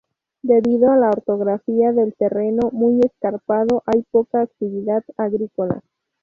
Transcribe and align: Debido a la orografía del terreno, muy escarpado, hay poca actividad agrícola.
Debido 0.41 0.91
a 0.91 0.97
la 0.97 1.11
orografía 1.11 1.91
del 1.91 2.15
terreno, 2.15 2.69
muy 2.71 3.01
escarpado, 3.05 3.83
hay 3.85 4.01
poca 4.01 4.41
actividad 4.41 5.03
agrícola. 5.15 5.79